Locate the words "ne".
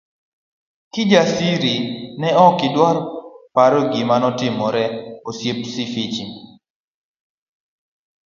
2.19-2.29, 4.91-4.95